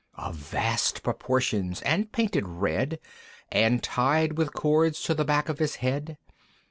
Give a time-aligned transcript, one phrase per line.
[0.15, 2.99] Of vast proportions and painted red,
[3.51, 6.17] And tied with cords to the back of his head.